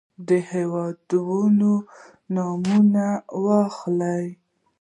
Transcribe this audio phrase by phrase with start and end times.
[0.27, 1.71] د هېوادونو
[2.35, 4.25] نومونه يې واخلئ.